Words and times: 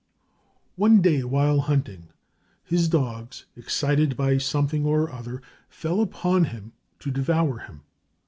One 0.77 0.99
day, 1.03 1.23
while 1.23 1.59
hunting, 1.59 2.07
his 2.63 2.89
dogs, 2.89 3.45
excited 3.55 4.17
by 4.17 4.39
something 4.39 4.83
or 4.83 5.11
other, 5.11 5.43
fell 5.69 6.01
upon 6.01 6.45
him 6.45 6.71
to 7.01 7.11
devour 7.11 7.59
him. 7.59 7.81